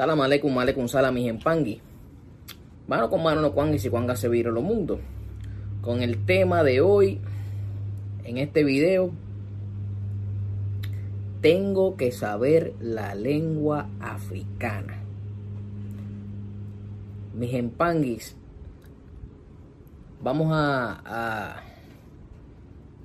Salam 0.00 0.16
aleikum, 0.24 0.56
aleikum 0.56 0.88
salam, 0.88 1.12
mis 1.12 1.28
empangui. 1.28 1.76
Mano 2.88 3.10
con 3.10 3.22
mano 3.22 3.42
no 3.42 3.52
cuanga 3.52 3.76
y 3.76 3.78
si 3.78 3.90
cuanga 3.90 4.16
se 4.16 4.30
viro 4.30 4.50
los 4.50 4.64
mundos. 4.64 4.98
Con 5.82 6.00
el 6.00 6.24
tema 6.24 6.64
de 6.64 6.80
hoy, 6.80 7.20
en 8.24 8.38
este 8.38 8.64
video, 8.64 9.10
tengo 11.42 11.98
que 11.98 12.12
saber 12.12 12.72
la 12.80 13.14
lengua 13.14 13.90
africana. 14.00 15.02
Mis 17.34 17.52
empanguis, 17.52 18.36
vamos 20.22 20.48
a, 20.50 21.60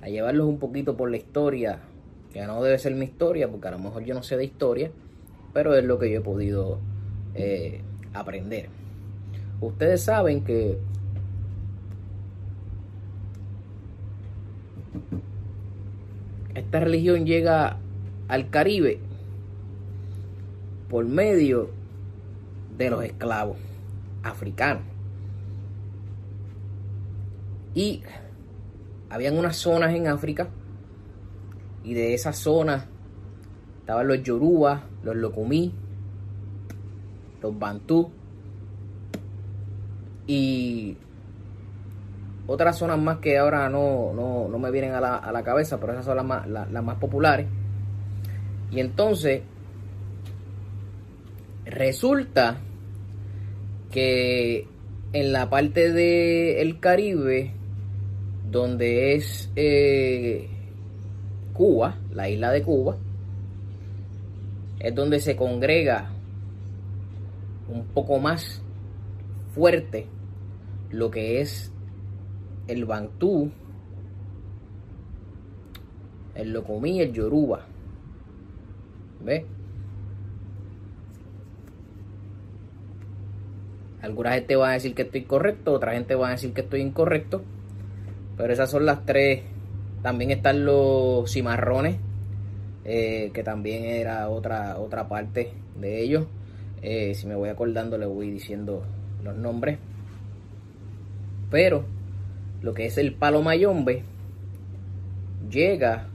a 0.00 0.08
llevarlos 0.08 0.46
un 0.46 0.58
poquito 0.58 0.96
por 0.96 1.10
la 1.10 1.18
historia, 1.18 1.78
que 2.32 2.46
no 2.46 2.62
debe 2.62 2.78
ser 2.78 2.94
mi 2.94 3.04
historia, 3.04 3.50
porque 3.50 3.68
a 3.68 3.72
lo 3.72 3.80
mejor 3.80 4.02
yo 4.02 4.14
no 4.14 4.22
sé 4.22 4.38
de 4.38 4.46
historia, 4.46 4.90
pero 5.56 5.74
es 5.74 5.84
lo 5.84 5.98
que 5.98 6.10
yo 6.10 6.18
he 6.18 6.22
podido 6.22 6.80
eh, 7.36 7.80
aprender. 8.14 8.68
Ustedes 9.60 10.02
saben 10.02 10.42
que 10.42 10.78
esta 16.54 16.80
religión 16.80 17.26
llega 17.26 17.78
al 18.28 18.50
Caribe 18.50 18.98
por 20.88 21.04
medio 21.04 21.70
de 22.76 22.90
los 22.90 23.04
esclavos 23.04 23.58
africanos. 24.22 24.82
Y 27.74 28.02
habían 29.10 29.36
unas 29.36 29.56
zonas 29.56 29.94
en 29.94 30.08
África 30.08 30.48
y 31.84 31.94
de 31.94 32.14
esas 32.14 32.38
zonas 32.38 32.86
estaban 33.80 34.08
los 34.08 34.22
Yoruba, 34.22 34.84
los 35.04 35.14
Locumí, 35.14 35.74
los 37.42 37.58
Bantú 37.58 38.10
y 40.26 40.96
otras 42.46 42.78
zonas 42.78 42.98
más 42.98 43.18
que 43.18 43.38
ahora 43.38 43.68
no, 43.68 44.12
no, 44.14 44.48
no 44.48 44.58
me 44.58 44.70
vienen 44.70 44.92
a 44.92 45.00
la, 45.00 45.16
a 45.16 45.32
la, 45.32 45.42
cabeza, 45.42 45.78
pero 45.80 45.92
esas 45.92 46.04
son 46.04 46.16
las 46.16 46.26
más, 46.26 46.46
las, 46.48 46.82
más 46.82 46.98
populares. 46.98 47.46
Y 48.70 48.80
entonces 48.80 49.42
resulta 51.64 52.58
que 53.90 54.68
en 55.12 55.32
la 55.32 55.50
parte 55.50 55.92
del 55.92 56.78
Caribe, 56.78 57.52
donde 58.50 59.14
es 59.14 59.50
eh, 59.56 60.48
Cuba, 61.52 61.96
la 62.12 62.28
isla 62.28 62.50
de 62.52 62.62
Cuba, 62.62 62.96
es 64.78 64.94
donde 64.94 65.20
se 65.20 65.34
congrega 65.36 66.10
un 67.68 67.84
poco 67.86 68.18
más 68.18 68.62
fuerte 69.54 70.06
lo 70.90 71.10
que 71.10 71.40
es 71.40 71.72
el 72.68 72.84
Bantú, 72.84 73.50
el 76.34 76.52
Locomí 76.52 77.00
el 77.00 77.12
Yoruba. 77.12 77.66
¿Ve? 79.24 79.46
Alguna 84.02 84.32
gente 84.32 84.54
va 84.54 84.70
a 84.70 84.72
decir 84.74 84.94
que 84.94 85.02
estoy 85.02 85.22
correcto, 85.24 85.72
otra 85.72 85.94
gente 85.94 86.14
va 86.14 86.28
a 86.28 86.30
decir 86.32 86.52
que 86.52 86.60
estoy 86.60 86.80
incorrecto. 86.80 87.42
Pero 88.36 88.52
esas 88.52 88.70
son 88.70 88.86
las 88.86 89.04
tres. 89.04 89.42
También 90.02 90.30
están 90.30 90.64
los 90.64 91.30
cimarrones, 91.32 91.96
eh, 92.84 93.30
que 93.34 93.42
también 93.42 93.84
era 93.84 94.28
otra, 94.28 94.78
otra 94.78 95.08
parte 95.08 95.52
de 95.80 96.02
ellos. 96.02 96.26
Eh, 96.82 97.14
si 97.14 97.26
me 97.26 97.34
voy 97.34 97.48
acordando, 97.48 97.98
le 97.98 98.06
voy 98.06 98.30
diciendo 98.30 98.84
los 99.22 99.36
nombres. 99.36 99.78
Pero 101.50 101.84
lo 102.62 102.74
que 102.74 102.86
es 102.86 102.98
el 102.98 103.14
palo 103.14 103.42
mayombe 103.42 104.02
llega 105.50 106.08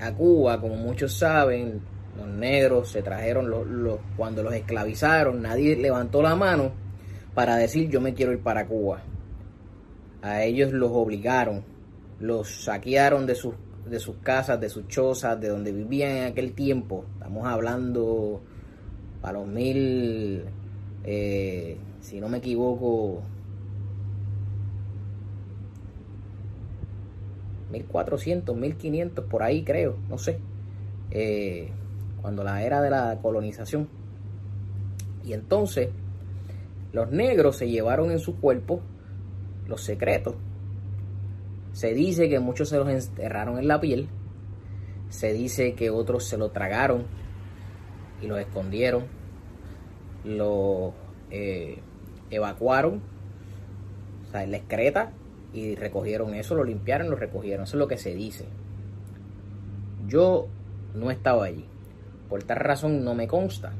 a 0.00 0.12
Cuba, 0.12 0.60
como 0.60 0.76
muchos 0.76 1.18
saben, 1.18 1.80
los 2.16 2.26
negros 2.28 2.90
se 2.90 3.02
trajeron 3.02 3.50
los, 3.50 3.66
los, 3.66 3.98
cuando 4.16 4.42
los 4.42 4.54
esclavizaron, 4.54 5.42
nadie 5.42 5.76
levantó 5.76 6.22
la 6.22 6.34
mano 6.34 6.72
para 7.34 7.56
decir 7.56 7.88
yo 7.88 8.00
me 8.00 8.14
quiero 8.14 8.32
ir 8.32 8.40
para 8.40 8.66
Cuba. 8.66 9.02
A 10.22 10.42
ellos 10.42 10.72
los 10.72 10.90
obligaron, 10.92 11.62
los 12.18 12.64
saquearon 12.64 13.26
de 13.26 13.34
sus, 13.34 13.54
de 13.88 14.00
sus 14.00 14.16
casas, 14.16 14.60
de 14.60 14.68
sus 14.68 14.88
chozas, 14.88 15.40
de 15.40 15.48
donde 15.48 15.72
vivían 15.72 16.10
en 16.10 16.24
aquel 16.24 16.52
tiempo. 16.54 17.04
Estamos 17.14 17.46
hablando 17.46 18.40
para 19.20 19.38
los 19.38 19.48
mil, 19.48 20.44
eh, 21.04 21.76
si 22.00 22.20
no 22.20 22.28
me 22.28 22.38
equivoco, 22.38 23.22
1400, 27.70 28.56
1500, 28.56 29.24
por 29.24 29.42
ahí 29.42 29.62
creo, 29.64 29.96
no 30.08 30.18
sé, 30.18 30.38
eh, 31.10 31.70
cuando 32.20 32.44
la 32.44 32.62
era 32.62 32.80
de 32.80 32.90
la 32.90 33.18
colonización. 33.20 33.88
Y 35.24 35.32
entonces 35.32 35.90
los 36.92 37.10
negros 37.10 37.56
se 37.56 37.68
llevaron 37.68 38.10
en 38.10 38.18
su 38.18 38.36
cuerpo 38.40 38.80
los 39.66 39.82
secretos. 39.82 40.34
Se 41.72 41.92
dice 41.94 42.28
que 42.28 42.40
muchos 42.40 42.70
se 42.70 42.78
los 42.78 42.88
enterraron 42.88 43.58
en 43.58 43.68
la 43.68 43.80
piel, 43.80 44.08
se 45.10 45.32
dice 45.32 45.74
que 45.74 45.90
otros 45.90 46.24
se 46.24 46.38
lo 46.38 46.50
tragaron 46.50 47.04
y 48.20 48.26
los 48.26 48.38
escondieron, 48.38 49.04
lo 50.24 50.92
eh, 51.30 51.78
evacuaron, 52.30 53.00
o 54.26 54.30
sea, 54.30 54.44
en 54.44 54.50
la 54.50 54.58
excreta 54.58 55.12
y 55.52 55.74
recogieron 55.74 56.34
eso, 56.34 56.54
lo 56.54 56.64
limpiaron, 56.64 57.10
lo 57.10 57.16
recogieron. 57.16 57.64
Eso 57.64 57.76
es 57.76 57.78
lo 57.78 57.88
que 57.88 57.98
se 57.98 58.14
dice. 58.14 58.44
Yo 60.06 60.46
no 60.94 61.10
estaba 61.10 61.46
allí. 61.46 61.64
Por 62.28 62.42
tal 62.42 62.58
razón 62.58 63.04
no 63.04 63.14
me 63.14 63.26
consta. 63.26 63.72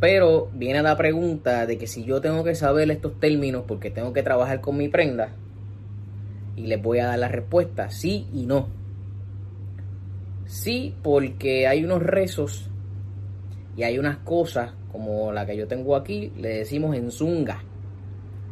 Pero 0.00 0.50
viene 0.52 0.82
la 0.82 0.96
pregunta 0.96 1.66
de 1.66 1.78
que 1.78 1.86
si 1.86 2.04
yo 2.04 2.20
tengo 2.20 2.44
que 2.44 2.54
saber 2.54 2.90
estos 2.90 3.18
términos 3.18 3.64
porque 3.66 3.90
tengo 3.90 4.12
que 4.12 4.22
trabajar 4.22 4.60
con 4.60 4.76
mi 4.76 4.88
prenda. 4.88 5.32
Y 6.56 6.66
les 6.66 6.80
voy 6.80 6.98
a 6.98 7.06
dar 7.06 7.18
la 7.18 7.28
respuesta, 7.28 7.90
sí 7.90 8.26
y 8.32 8.46
no. 8.46 8.68
Sí, 10.46 10.94
porque 11.02 11.66
hay 11.66 11.84
unos 11.84 12.02
rezos 12.02 12.70
y 13.78 13.84
hay 13.84 13.96
unas 13.96 14.18
cosas 14.18 14.72
como 14.90 15.30
la 15.30 15.46
que 15.46 15.56
yo 15.56 15.68
tengo 15.68 15.94
aquí, 15.94 16.32
le 16.36 16.48
decimos 16.48 16.96
en 16.96 17.12
zunga, 17.12 17.62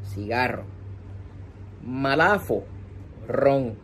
cigarro 0.04 0.64
Malafo, 1.84 2.62
ron. 3.26 3.74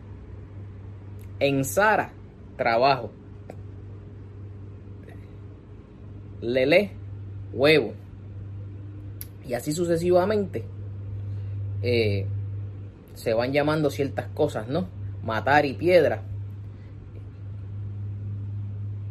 En 1.41 1.65
Sara, 1.65 2.13
trabajo. 2.55 3.11
Lele, 6.39 6.91
huevo. 7.51 7.93
Y 9.45 9.53
así 9.53 9.73
sucesivamente. 9.73 10.63
Eh, 11.81 12.25
se 13.15 13.33
van 13.33 13.51
llamando 13.51 13.89
ciertas 13.89 14.27
cosas, 14.29 14.69
¿no? 14.69 14.87
Matar 15.25 15.65
y 15.65 15.73
piedra. 15.73 16.21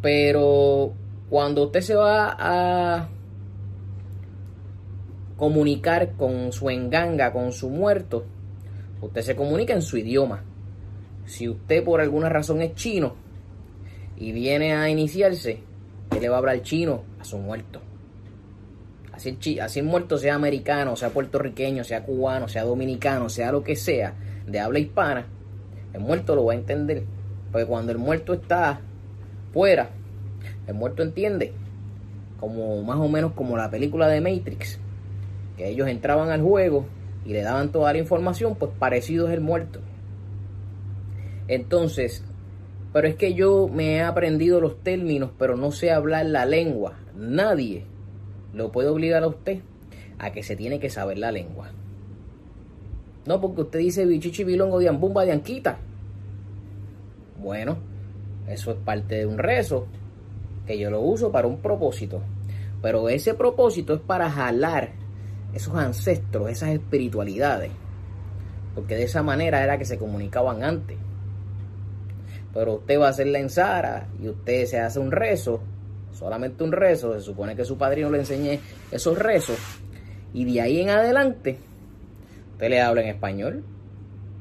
Pero 0.01 0.95
cuando 1.33 1.65
usted 1.65 1.81
se 1.81 1.95
va 1.95 2.37
a 2.39 3.09
comunicar 5.39 6.13
con 6.13 6.53
su 6.53 6.69
enganga, 6.69 7.33
con 7.33 7.53
su 7.53 7.71
muerto, 7.71 8.27
Usted 9.01 9.23
se 9.23 9.35
comunica 9.35 9.73
en 9.73 9.83
su 9.83 9.97
idioma. 9.97 10.45
Si 11.27 11.49
usted 11.49 11.83
por 11.83 12.01
alguna 12.01 12.29
razón 12.29 12.63
es 12.63 12.75
chino 12.75 13.17
y 14.17 14.31
viene 14.31 14.75
a 14.75 14.89
iniciarse, 14.89 15.59
¿qué 16.09 16.21
le 16.21 16.29
va 16.29 16.37
a 16.37 16.39
hablar 16.39 16.63
chino? 16.63 17.03
A 17.19 17.25
su 17.25 17.39
muerto. 17.39 17.81
Así 19.13 19.31
el, 19.31 19.61
así 19.61 19.81
el 19.81 19.87
muerto 19.87 20.19
sea 20.19 20.37
americano, 20.37 20.95
sea 20.95 21.11
puertorriqueño, 21.11 21.83
sea 21.83 22.05
cubano, 22.05 22.47
sea 22.47 22.63
dominicano, 22.63 23.29
sea 23.29 23.51
lo 23.51 23.65
que 23.65 23.75
sea, 23.75 24.15
de 24.47 24.61
habla 24.61 24.79
hispana, 24.79 25.27
el 25.93 26.01
muerto 26.01 26.37
lo 26.37 26.45
va 26.45 26.53
a 26.53 26.57
entender. 26.57 27.05
Porque 27.51 27.67
cuando 27.67 27.91
el 27.91 27.99
muerto 27.99 28.35
está 28.35 28.81
fuera, 29.53 29.91
el 30.67 30.75
muerto 30.75 31.03
entiende. 31.03 31.53
Como 32.39 32.83
más 32.83 32.99
o 32.99 33.09
menos 33.09 33.33
como 33.33 33.57
la 33.57 33.71
película 33.71 34.09
de 34.09 34.21
Matrix. 34.21 34.79
Que 35.57 35.69
ellos 35.69 35.89
entraban 35.89 36.31
al 36.31 36.43
juego 36.43 36.87
y 37.25 37.33
le 37.33 37.43
daban 37.43 37.71
toda 37.71 37.93
la 37.93 37.99
información, 37.99 38.57
pues 38.57 38.73
parecido 38.79 39.29
es 39.29 39.35
el 39.35 39.41
muerto. 39.41 39.81
Entonces, 41.49 42.25
pero 42.93 43.09
es 43.09 43.17
que 43.17 43.35
yo 43.35 43.69
me 43.69 43.97
he 43.97 44.03
aprendido 44.03 44.61
los 44.61 44.83
términos, 44.83 45.31
pero 45.39 45.57
no 45.57 45.71
sé 45.71 45.91
hablar 45.91 46.27
la 46.27 46.47
lengua. 46.47 46.99
Nadie 47.17 47.85
lo 48.53 48.73
puede 48.73 48.89
obligar 48.89 49.23
a 49.23 49.29
usted 49.29 49.61
a 50.19 50.33
que 50.33 50.43
se 50.43 50.57
tiene 50.57 50.79
que 50.79 50.91
saber 50.91 51.19
la 51.19 51.33
lengua. 51.33 51.71
No, 53.27 53.41
porque 53.41 53.63
usted 53.63 53.79
dice 53.79 54.05
bichichi 54.05 54.45
bilongo 54.45 54.79
de 54.79 54.89
ambumba 54.89 55.25
de 55.25 55.33
anquita. 55.33 55.79
Bueno, 57.41 57.79
eso 58.49 58.73
es 58.73 58.77
parte 58.79 59.17
de 59.17 59.27
un 59.27 59.39
rezo 59.39 59.87
que 60.67 60.79
yo 60.79 60.91
lo 60.91 61.01
uso 61.01 61.31
para 61.31 61.47
un 61.49 61.59
propósito. 61.59 62.23
Pero 62.81 63.09
ese 63.09 63.35
propósito 63.35 63.95
es 63.95 64.01
para 64.01 64.31
jalar 64.31 64.91
esos 65.55 65.75
ancestros, 65.75 66.51
esas 66.51 66.71
espiritualidades. 66.71 67.71
Porque 68.75 68.97
de 68.97 69.05
esa 69.05 69.23
manera 69.23 69.63
era 69.63 69.79
que 69.79 69.85
se 69.85 69.99
comunicaban 69.99 70.65
antes. 70.65 70.97
Pero 72.53 72.75
usted 72.75 72.99
va 73.01 73.07
a 73.07 73.11
hacer 73.11 73.29
la 73.29 73.39
ensara 73.39 74.09
y 74.21 74.29
usted 74.29 74.67
se 74.67 74.79
hace 74.79 74.99
un 74.99 75.11
rezo, 75.11 75.61
solamente 76.13 76.65
un 76.65 76.73
rezo, 76.73 77.15
se 77.15 77.21
supone 77.21 77.57
que 77.57 77.65
su 77.65 77.79
padrino 77.79 78.11
le 78.11 78.19
enseñe 78.19 78.61
esos 78.91 79.19
rezos. 79.19 79.59
Y 80.35 80.45
de 80.53 80.61
ahí 80.61 80.81
en 80.81 80.91
adelante, 80.91 81.59
usted 82.53 82.69
le 82.69 82.81
habla 82.81 83.03
en 83.03 83.09
español. 83.09 83.65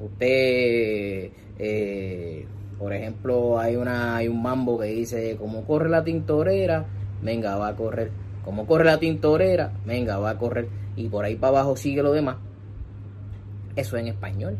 Usted, 0.00 1.30
eh, 1.58 2.46
por 2.82 2.92
ejemplo, 2.92 3.60
hay, 3.60 3.76
una, 3.76 4.16
hay 4.16 4.26
un 4.26 4.42
mambo 4.42 4.76
que 4.76 4.86
dice, 4.86 5.36
como 5.38 5.64
corre 5.64 5.88
la 5.88 6.02
tintorera, 6.02 6.84
venga, 7.22 7.54
va 7.54 7.68
a 7.68 7.76
correr. 7.76 8.10
Como 8.44 8.66
corre 8.66 8.84
la 8.84 8.98
tintorera, 8.98 9.72
venga, 9.86 10.18
va 10.18 10.30
a 10.30 10.36
correr. 10.36 10.66
Y 10.96 11.08
por 11.08 11.24
ahí 11.24 11.36
para 11.36 11.60
abajo 11.60 11.76
sigue 11.76 12.02
lo 12.02 12.10
demás. 12.12 12.38
Eso 13.76 13.96
en 13.96 14.08
español. 14.08 14.58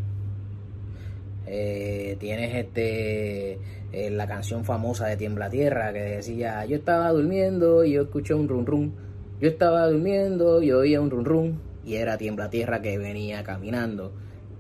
Eh, 1.49 2.17
tienes 2.21 2.55
este 2.55 3.59
eh, 3.91 4.11
la 4.13 4.29
canción 4.29 4.65
famosa 4.65 5.09
de 5.09 5.17
Tiembla 5.17 5.51
Tierra 5.51 5.93
que 5.93 6.01
decía 6.03 6.65
yo 6.65 6.77
estaba 6.77 7.11
durmiendo 7.11 7.85
y 7.85 7.95
yo 7.95 8.03
escuché 8.03 8.35
un 8.35 8.49
rum 8.49 8.65
rum. 8.65 8.93
Yo 9.41 9.49
estaba 9.49 9.89
durmiendo 9.89 10.63
y 10.63 10.71
oía 10.71 11.01
un 11.01 11.11
rum 11.11 11.25
rum 11.25 11.59
y 11.85 11.97
era 11.97 12.17
Tiembla 12.19 12.51
Tierra 12.51 12.81
que 12.81 12.99
venía 12.99 13.43
caminando. 13.43 14.13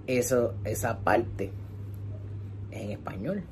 Eso, 0.09 0.55
esa 0.65 0.99
parte 0.99 1.62
en 2.73 2.91
español. 2.91 3.43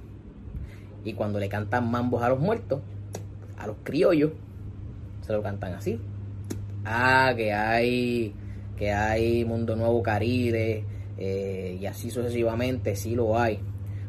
Y 1.04 1.14
cuando 1.14 1.38
le 1.38 1.48
cantan 1.48 1.90
mambos 1.90 2.22
a 2.22 2.28
los 2.28 2.38
muertos, 2.38 2.80
a 3.56 3.66
los 3.66 3.76
criollos, 3.82 4.32
se 5.26 5.32
lo 5.32 5.42
cantan 5.42 5.74
así. 5.74 6.00
Ah, 6.84 7.32
que 7.36 7.52
hay, 7.52 8.34
que 8.76 8.92
hay 8.92 9.44
Mundo 9.44 9.76
Nuevo 9.76 10.02
Caribe, 10.02 10.84
eh, 11.18 11.76
y 11.78 11.86
así 11.86 12.10
sucesivamente, 12.10 12.96
sí 12.96 13.14
lo 13.14 13.38
hay. 13.38 13.60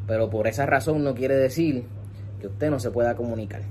Pero 0.08 0.30
por 0.30 0.48
esa 0.48 0.66
razón 0.66 1.04
no 1.04 1.14
quiere 1.14 1.36
decir 1.36 1.84
que 2.40 2.48
usted 2.48 2.70
no 2.70 2.80
se 2.80 2.92
pueda 2.92 3.16
comunicar. 3.16 3.62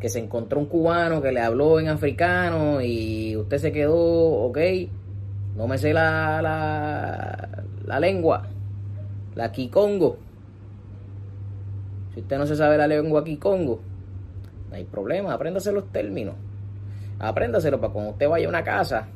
Que 0.00 0.08
se 0.08 0.18
encontró 0.18 0.60
un 0.60 0.66
cubano 0.66 1.22
que 1.22 1.32
le 1.32 1.40
habló 1.40 1.80
en 1.80 1.88
africano 1.88 2.82
y 2.82 3.36
usted 3.36 3.58
se 3.58 3.72
quedó, 3.72 3.96
ok, 3.96 4.58
no 5.56 5.68
me 5.68 5.78
sé 5.78 5.92
la, 5.92 6.42
la, 6.42 7.64
la 7.86 8.00
lengua, 8.00 8.46
la 9.36 9.52
kikongo. 9.52 10.18
Si 12.14 12.20
usted 12.20 12.38
no 12.38 12.46
se 12.46 12.54
sabe 12.54 12.78
la 12.78 12.86
lengua 12.86 13.24
kikongo, 13.24 13.80
no 14.70 14.76
hay 14.76 14.84
problema, 14.84 15.34
apréndase 15.34 15.72
los 15.72 15.90
términos. 15.90 16.36
Apréndaselo 17.18 17.80
para 17.80 17.92
cuando 17.92 18.12
usted 18.12 18.28
vaya 18.28 18.46
a 18.46 18.48
una 18.48 18.62
casa, 18.62 19.08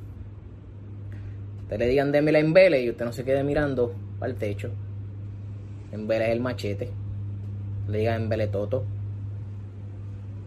usted 1.63 1.79
le 1.79 1.87
digan 1.87 2.11
déme 2.11 2.33
la 2.33 2.41
embele 2.41 2.83
y 2.83 2.91
usted 2.91 3.05
no 3.05 3.13
se 3.13 3.25
quede 3.25 3.45
mirando 3.45 3.95
para 4.19 4.33
el 4.33 4.39
techo. 4.39 4.71
Embele 5.93 6.27
es 6.27 6.33
el 6.33 6.41
machete. 6.41 6.91
Le 7.89 7.99
digan 7.99 8.23
embele 8.23 8.49
toto. 8.49 8.85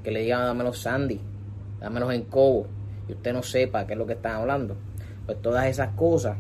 Que 0.04 0.12
le 0.12 0.22
digan 0.22 0.42
dámelos 0.42 0.80
sandy, 0.80 1.22
dámelos 1.80 2.14
en 2.14 2.24
cobo. 2.24 2.68
Y 3.08 3.14
usted 3.14 3.34
no 3.34 3.44
sepa 3.44 3.88
qué 3.88 3.94
es 3.94 4.00
lo 4.00 4.06
que 4.06 4.14
están 4.14 4.36
hablando. 4.36 4.76
Pues 5.26 5.42
todas 5.42 5.68
esas 5.68 5.90
cosas, 5.96 6.38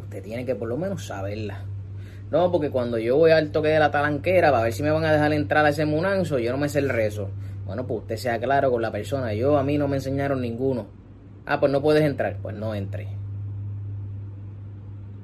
usted 0.00 0.22
tiene 0.22 0.44
que 0.44 0.54
por 0.54 0.68
lo 0.68 0.76
menos 0.76 1.06
saberlas. 1.06 1.71
No, 2.32 2.50
porque 2.50 2.70
cuando 2.70 2.96
yo 2.96 3.18
voy 3.18 3.30
al 3.30 3.50
toque 3.50 3.68
de 3.68 3.78
la 3.78 3.90
talanquera 3.90 4.50
para 4.50 4.62
ver 4.62 4.72
si 4.72 4.82
me 4.82 4.90
van 4.90 5.04
a 5.04 5.12
dejar 5.12 5.34
entrar 5.34 5.66
a 5.66 5.68
ese 5.68 5.84
munanzo, 5.84 6.38
yo 6.38 6.50
no 6.50 6.56
me 6.56 6.70
sé 6.70 6.78
el 6.78 6.88
rezo. 6.88 7.28
Bueno, 7.66 7.86
pues 7.86 8.00
usted 8.00 8.16
sea 8.16 8.40
claro 8.40 8.70
con 8.70 8.80
la 8.80 8.90
persona. 8.90 9.34
Yo 9.34 9.58
a 9.58 9.62
mí 9.62 9.76
no 9.76 9.86
me 9.86 9.96
enseñaron 9.96 10.40
ninguno. 10.40 10.86
Ah, 11.44 11.60
pues 11.60 11.70
no 11.70 11.82
puedes 11.82 12.02
entrar. 12.02 12.38
Pues 12.40 12.56
no 12.56 12.74
entre. 12.74 13.06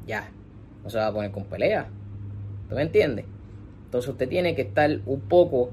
Ya. 0.06 0.28
No 0.84 0.90
se 0.90 0.98
va 0.98 1.06
a 1.06 1.12
poner 1.14 1.30
con 1.30 1.44
pelea. 1.44 1.88
¿Tú 2.68 2.74
me 2.74 2.82
entiendes? 2.82 3.24
Entonces 3.86 4.10
usted 4.10 4.28
tiene 4.28 4.54
que 4.54 4.62
estar 4.62 4.90
un 5.06 5.20
poco. 5.22 5.70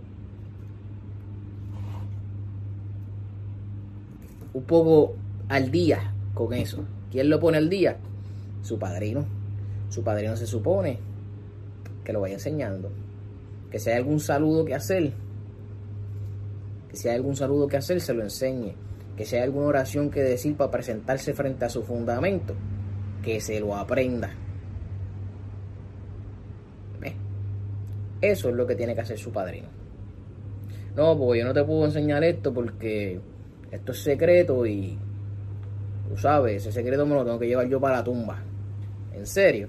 Un 4.54 4.64
poco 4.64 5.16
al 5.50 5.70
día 5.70 6.14
con 6.34 6.54
eso. 6.54 6.86
¿Quién 7.12 7.30
lo 7.30 7.42
pone 7.42 7.58
al 7.58 7.68
día? 7.68 7.98
Su 8.62 8.80
padrino. 8.80 9.26
Su 9.90 10.02
padrino 10.02 10.38
se 10.38 10.48
supone 10.48 11.14
que 12.06 12.14
lo 12.14 12.22
vaya 12.22 12.36
enseñando. 12.36 12.90
Que 13.70 13.80
si 13.80 13.90
hay 13.90 13.98
algún 13.98 14.22
saludo 14.22 14.64
que 14.64 14.76
hacer, 14.76 15.12
que 16.90 16.96
si 16.96 17.10
hay 17.10 17.16
algún 17.16 17.36
saludo 17.36 17.68
que 17.68 17.76
hacer, 17.76 18.00
se 18.00 18.14
lo 18.14 18.24
enseñe. 18.24 18.76
Que 19.18 19.26
si 19.26 19.36
hay 19.36 19.42
alguna 19.42 19.68
oración 19.68 20.10
que 20.10 20.22
decir 20.22 20.56
para 20.56 20.72
presentarse 20.72 21.34
frente 21.34 21.66
a 21.66 21.70
su 21.70 21.84
fundamento, 21.84 22.54
que 23.22 23.42
se 23.42 23.60
lo 23.60 23.76
aprenda. 23.76 24.34
Eso 28.22 28.50
es 28.50 28.56
lo 28.56 28.66
que 28.66 28.76
tiene 28.76 28.96
que 28.96 29.02
hacer 29.02 29.20
su 29.20 29.32
padrino. 29.32 29.68
No, 30.96 31.18
porque 31.18 31.40
yo 31.40 31.46
no 31.46 31.54
te 31.54 31.64
puedo 31.64 31.86
enseñar 31.86 32.24
esto 32.24 32.54
porque 32.54 33.20
esto 33.72 33.92
es 33.92 34.00
secreto 34.02 34.66
y 34.66 34.98
tú 36.10 36.18
sabes, 36.18 36.62
ese 36.62 36.72
secreto 36.72 37.06
me 37.06 37.14
lo 37.16 37.24
tengo 37.24 37.38
que 37.38 37.48
llevar 37.48 37.68
yo 37.68 37.80
para 37.80 37.98
la 37.98 38.04
tumba. 38.04 38.42
En 39.14 39.28
serio. 39.28 39.68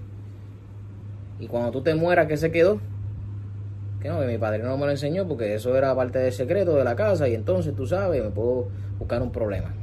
Y 1.39 1.49
cuando 1.49 1.71
tú 1.71 1.83
te 1.83 1.95
mueras, 1.95 2.27
¿qué 2.27 2.37
se 2.37 2.51
quedó? 2.51 2.81
Que 4.01 4.09
no, 4.09 4.21
que 4.21 4.27
mi 4.27 4.39
padrino 4.39 4.69
no 4.69 4.79
me 4.79 4.87
lo 4.87 4.93
enseñó 4.93 5.27
porque 5.27 5.55
eso 5.55 5.77
era 5.77 5.95
parte 5.95 6.19
del 6.19 6.33
secreto 6.33 6.75
de 6.77 6.85
la 6.85 6.97
casa 6.97 7.29
y 7.29 7.35
entonces 7.35 7.75
tú 7.75 7.87
sabes, 7.87 8.23
me 8.23 8.31
puedo 8.31 8.69
buscar 8.99 9.23
un 9.23 9.33
problema. 9.33 9.75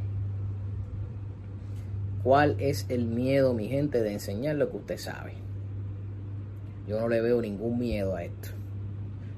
¿Cuál 2.23 2.55
es 2.59 2.85
el 2.89 3.05
miedo, 3.05 3.53
mi 3.53 3.67
gente, 3.67 4.01
de 4.01 4.13
enseñar 4.13 4.55
lo 4.55 4.69
que 4.69 4.77
usted 4.77 4.97
sabe? 4.97 5.33
Yo 6.88 7.00
no 7.00 7.07
le 7.09 7.21
veo 7.21 7.41
ningún 7.41 7.77
miedo 7.77 8.15
a 8.15 8.23
esto. 8.23 8.50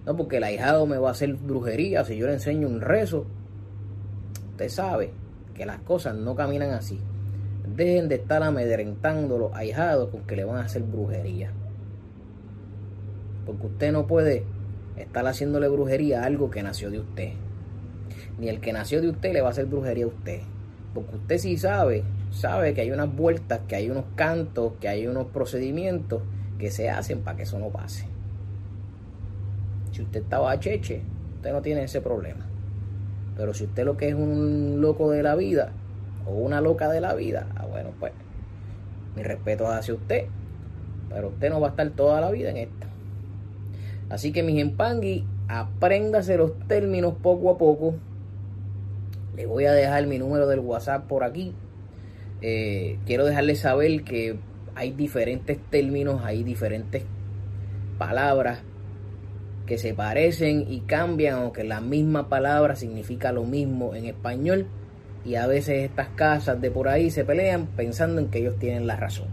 No, 0.06 0.16
porque 0.16 0.38
el 0.38 0.44
ahijado 0.44 0.86
me 0.86 1.00
va 1.00 1.10
a 1.10 1.12
hacer 1.12 1.34
brujería 1.34 2.06
si 2.06 2.16
yo 2.16 2.28
le 2.28 2.34
enseño 2.34 2.68
un 2.68 2.82
rezo. 2.82 3.26
Usted 4.52 4.70
sabe 4.70 5.12
que 5.56 5.66
las 5.66 5.80
cosas 5.80 6.16
no 6.16 6.36
caminan 6.36 6.72
así. 6.72 7.00
Dejen 7.76 8.08
de 8.08 8.16
estar 8.16 8.44
amedrentando 8.44 9.38
los 9.38 9.54
ahijados 9.54 10.10
con 10.10 10.22
que 10.22 10.36
le 10.36 10.46
van 10.46 10.58
a 10.58 10.66
hacer 10.66 10.84
brujería. 10.84 11.52
Porque 13.46 13.68
usted 13.68 13.92
no 13.92 14.08
puede 14.08 14.44
estar 14.98 15.26
haciéndole 15.28 15.68
brujería 15.68 16.22
a 16.22 16.26
algo 16.26 16.50
que 16.50 16.64
nació 16.64 16.90
de 16.90 17.00
usted. 17.00 17.34
Ni 18.40 18.50
el 18.50 18.60
que 18.60 18.74
nació 18.74 19.02
de 19.02 19.10
usted 19.10 19.34
le 19.34 19.42
va 19.42 19.48
a 19.48 19.52
hacer 19.52 19.66
brujería 19.66 20.06
a 20.06 20.10
usted. 20.10 20.42
Porque 20.94 21.16
usted 21.16 21.38
sí 21.38 21.58
sabe, 21.58 22.04
sabe 22.32 22.74
que 22.74 22.82
hay 22.82 22.92
unas 22.92 23.14
vueltas, 23.14 23.62
que 23.68 23.76
hay 23.76 23.90
unos 23.90 24.06
cantos, 24.16 24.74
que 24.80 24.88
hay 24.88 25.08
unos 25.08 25.28
procedimientos 25.28 26.22
que 26.58 26.72
se 26.72 26.90
hacen 26.90 27.22
para 27.22 27.38
que 27.38 27.44
eso 27.44 27.60
no 27.60 27.70
pase. 27.70 28.08
Si 29.92 30.02
usted 30.02 30.24
estaba 30.24 30.52
a 30.52 30.60
cheche, 30.60 31.02
usted 31.36 31.52
no 31.52 31.62
tiene 31.62 31.84
ese 31.84 32.02
problema. 32.02 32.46
Pero 33.36 33.54
si 33.54 33.66
usted 33.66 33.86
lo 33.86 33.98
que 33.98 34.10
es 34.10 34.16
un 34.16 34.80
loco 34.82 35.12
de 35.12 35.22
la 35.22 35.36
vida 35.36 35.72
o 36.26 36.32
una 36.32 36.62
loca 36.62 36.90
de 36.90 37.02
la 37.02 37.14
vida, 37.14 37.48
ah, 37.56 37.66
bueno, 37.66 37.92
pues 38.00 38.14
mi 39.16 39.24
respeto 39.24 39.68
hacia 39.68 39.94
usted, 39.94 40.26
pero 41.10 41.30
usted 41.30 41.50
no 41.50 41.60
va 41.60 41.68
a 41.68 41.70
estar 41.72 41.90
toda 41.92 42.22
la 42.22 42.32
vida 42.32 42.50
en 42.50 42.58
esto. 42.58 42.85
Así 44.10 44.32
que 44.32 44.44
mis 44.44 44.62
empangui, 44.62 45.26
apréndase 45.48 46.38
los 46.38 46.58
términos 46.68 47.16
poco 47.22 47.50
a 47.50 47.58
poco. 47.58 47.96
Le 49.36 49.46
voy 49.46 49.66
a 49.66 49.74
dejar 49.74 50.08
mi 50.08 50.20
número 50.20 50.48
del 50.48 50.60
WhatsApp 50.60 51.08
por 51.08 51.24
aquí. 51.24 51.54
Eh, 52.42 53.00
quiero 53.06 53.26
dejarle 53.26 53.56
saber 53.56 54.04
que 54.04 54.38
hay 54.76 54.92
diferentes 54.92 55.58
términos, 55.70 56.22
hay 56.24 56.44
diferentes 56.44 57.04
palabras 57.98 58.60
que 59.66 59.78
se 59.78 59.94
parecen 59.94 60.66
y 60.70 60.82
cambian, 60.82 61.36
aunque 61.36 61.64
la 61.64 61.82
misma 61.82 62.30
palabra 62.30 62.76
significa 62.76 63.32
lo 63.32 63.46
mismo 63.46 63.96
en 63.96 64.06
español. 64.06 64.68
Y 65.26 65.36
a 65.36 65.48
veces 65.48 65.84
estas 65.84 66.10
casas 66.10 66.62
de 66.62 66.70
por 66.70 66.88
ahí 66.88 67.10
se 67.10 67.26
pelean 67.26 67.66
pensando 67.68 68.22
en 68.22 68.28
que 68.28 68.40
ellos 68.40 68.60
tienen 68.60 68.86
la 68.86 68.96
razón. 68.96 69.28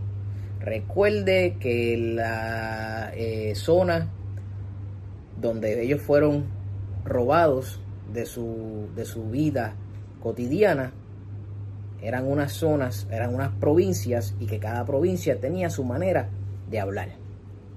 Recuerde 0.59 1.57
que 1.61 1.97
la 1.99 3.13
eh, 3.15 3.53
zona 3.55 4.09
donde 5.43 5.83
ellos 5.83 6.01
fueron 6.01 6.47
robados 7.05 7.83
de 8.13 8.25
su, 8.25 8.89
de 8.95 9.05
su 9.05 9.25
vida 9.29 9.75
cotidiana 10.23 10.95
eran 12.03 12.27
unas 12.27 12.53
zonas, 12.53 13.07
eran 13.11 13.35
unas 13.35 13.53
provincias 13.53 14.35
y 14.41 14.47
que 14.47 14.59
cada 14.59 14.85
provincia 14.85 15.39
tenía 15.39 15.71
su 15.71 15.85
manera 15.85 16.29
de 16.69 16.81
hablar. 16.81 17.11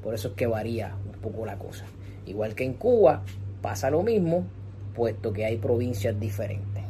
Por 0.01 0.15
eso 0.15 0.29
es 0.29 0.33
que 0.33 0.47
varía 0.47 0.95
un 1.05 1.19
poco 1.21 1.45
la 1.45 1.57
cosa. 1.57 1.85
Igual 2.25 2.55
que 2.55 2.65
en 2.65 2.73
Cuba 2.73 3.23
pasa 3.61 3.91
lo 3.91 4.01
mismo, 4.01 4.45
puesto 4.95 5.31
que 5.31 5.45
hay 5.45 5.57
provincias 5.57 6.19
diferentes. 6.19 6.83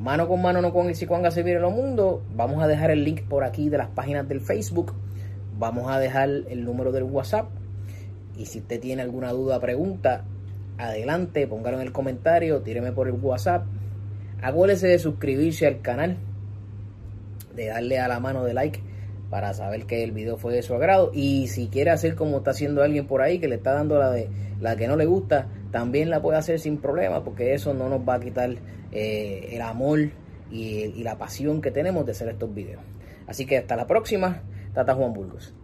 Mano 0.00 0.26
con 0.26 0.42
mano, 0.42 0.60
no 0.60 0.72
con 0.72 0.88
el 0.88 0.96
Sicuanga 0.96 1.30
se 1.30 1.44
viene 1.44 1.60
el 1.60 1.72
mundo. 1.72 2.22
Vamos 2.34 2.60
a 2.62 2.66
dejar 2.66 2.90
el 2.90 3.04
link 3.04 3.22
por 3.22 3.44
aquí 3.44 3.68
de 3.68 3.78
las 3.78 3.88
páginas 3.88 4.28
del 4.28 4.40
Facebook. 4.40 4.92
Vamos 5.56 5.88
a 5.88 6.00
dejar 6.00 6.28
el 6.28 6.64
número 6.64 6.90
del 6.90 7.04
WhatsApp. 7.04 7.46
Y 8.36 8.46
si 8.46 8.60
usted 8.60 8.80
tiene 8.80 9.02
alguna 9.02 9.32
duda, 9.32 9.60
pregunta, 9.60 10.24
adelante, 10.78 11.46
póngalo 11.46 11.80
en 11.80 11.86
el 11.86 11.92
comentario, 11.92 12.60
tíreme 12.62 12.92
por 12.92 13.08
el 13.08 13.14
WhatsApp 13.14 13.64
Acuérdese 14.42 14.88
de 14.88 14.98
suscribirse 14.98 15.68
al 15.68 15.80
canal, 15.82 16.16
de 17.54 17.66
darle 17.66 18.00
a 18.00 18.08
la 18.08 18.18
mano 18.18 18.42
de 18.42 18.52
like 18.52 18.80
para 19.30 19.54
saber 19.54 19.86
que 19.86 20.02
el 20.02 20.10
video 20.10 20.36
fue 20.36 20.52
de 20.52 20.62
su 20.62 20.74
agrado. 20.74 21.12
Y 21.14 21.46
si 21.46 21.68
quiere 21.68 21.90
hacer 21.90 22.16
como 22.16 22.38
está 22.38 22.50
haciendo 22.50 22.82
alguien 22.82 23.06
por 23.06 23.22
ahí 23.22 23.38
que 23.38 23.46
le 23.46 23.54
está 23.54 23.72
dando 23.72 24.00
la 24.00 24.10
de 24.10 24.28
la 24.60 24.74
que 24.74 24.88
no 24.88 24.96
le 24.96 25.06
gusta, 25.06 25.46
también 25.70 26.10
la 26.10 26.20
puede 26.20 26.38
hacer 26.38 26.58
sin 26.58 26.78
problema, 26.78 27.22
porque 27.22 27.54
eso 27.54 27.72
no 27.72 27.88
nos 27.88 28.00
va 28.00 28.14
a 28.14 28.20
quitar 28.20 28.50
eh, 28.90 29.50
el 29.52 29.62
amor 29.62 30.10
y, 30.50 30.66
y 30.86 31.04
la 31.04 31.16
pasión 31.16 31.62
que 31.62 31.70
tenemos 31.70 32.04
de 32.04 32.10
hacer 32.10 32.28
estos 32.28 32.52
videos. 32.52 32.82
Así 33.28 33.46
que 33.46 33.58
hasta 33.58 33.76
la 33.76 33.86
próxima, 33.86 34.42
Tata 34.74 34.94
Juan 34.94 35.12
Burgos. 35.12 35.54